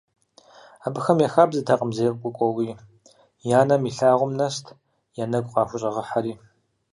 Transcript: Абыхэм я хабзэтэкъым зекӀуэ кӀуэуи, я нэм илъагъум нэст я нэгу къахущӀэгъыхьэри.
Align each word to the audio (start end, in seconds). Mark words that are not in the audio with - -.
Абыхэм 0.85 1.17
я 1.27 1.29
хабзэтэкъым 1.33 1.91
зекӀуэ 1.97 2.29
кӀуэуи, 2.35 2.69
я 3.57 3.59
нэм 3.67 3.81
илъагъум 3.89 4.31
нэст 4.39 4.65
я 5.21 5.25
нэгу 5.31 5.53
къахущӀэгъыхьэри. 5.53 6.33